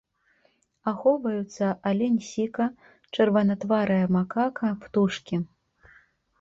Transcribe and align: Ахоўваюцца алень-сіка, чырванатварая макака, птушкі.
Ахоўваюцца 0.91 1.65
алень-сіка, 1.91 2.67
чырванатварая 3.13 4.03
макака, 4.19 4.69
птушкі. 4.83 5.35